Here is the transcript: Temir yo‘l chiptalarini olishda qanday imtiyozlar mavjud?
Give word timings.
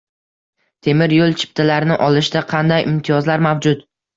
Temir 0.87 1.13
yo‘l 1.17 1.35
chiptalarini 1.43 1.99
olishda 2.09 2.45
qanday 2.55 2.89
imtiyozlar 2.91 3.49
mavjud? 3.49 3.89